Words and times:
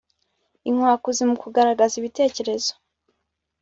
inkwakuzi 0.69 1.23
mu 1.29 1.35
kugaragaza 1.43 1.93
ibitekerezo 1.97 2.71